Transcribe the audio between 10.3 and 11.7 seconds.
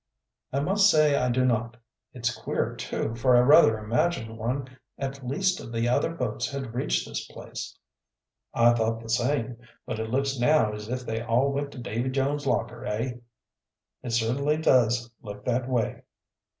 now as if they all